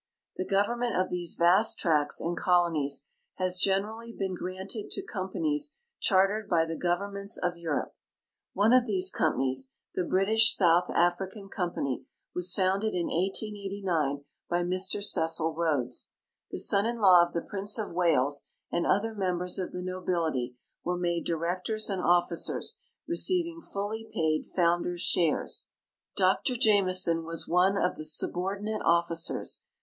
[0.37, 3.05] The government of these va.st tracts and colonies
[3.35, 7.93] has gener ally been granted to companies chartered bj'' the governments of Europe.
[8.53, 15.03] One of these companies, the British South African Com pan\qwas founded in 1889 by Mr
[15.03, 16.13] Cecil Rhodes.
[16.49, 20.55] The son in law of the Prince of Wales and other members of the nobility
[20.83, 25.69] were made directors and officers, receiving full paid founders' shares.
[26.17, 29.65] Dr Jameson was one of the subordinate officers.